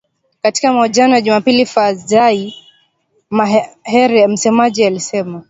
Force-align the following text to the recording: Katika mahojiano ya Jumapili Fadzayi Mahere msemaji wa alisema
Katika 0.41 0.73
mahojiano 0.73 1.13
ya 1.15 1.21
Jumapili 1.21 1.65
Fadzayi 1.65 2.55
Mahere 3.29 4.27
msemaji 4.27 4.81
wa 4.81 4.87
alisema 4.87 5.39